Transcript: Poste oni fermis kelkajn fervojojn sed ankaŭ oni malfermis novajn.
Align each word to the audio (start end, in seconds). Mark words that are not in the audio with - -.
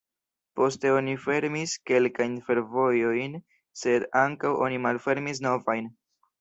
Poste 0.59 0.93
oni 0.93 1.13
fermis 1.25 1.75
kelkajn 1.91 2.33
fervojojn 2.49 3.37
sed 3.85 4.09
ankaŭ 4.25 4.57
oni 4.67 4.85
malfermis 4.89 5.47
novajn. 5.51 5.97